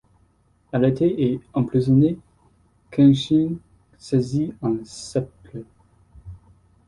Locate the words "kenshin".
2.89-3.57